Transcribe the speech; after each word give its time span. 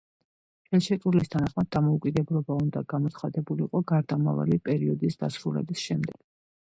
ხელშეკრულების 0.69 1.29
თანახმად 1.35 1.67
დამოუკიდებლობა 1.75 2.57
უნდა 2.63 2.83
გამოცხადებულიყო 2.95 3.83
გარდამავალი 3.93 4.59
პერიოდის 4.71 5.21
დასრულების 5.25 5.85
შემდეგ. 5.91 6.23